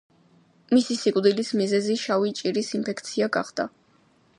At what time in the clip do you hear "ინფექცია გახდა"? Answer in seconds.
2.81-3.73